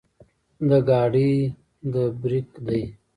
د 0.69 0.71
ګاډي 0.87 1.31
د 1.93 1.95
برېک 2.21 2.49
دے 2.67 2.81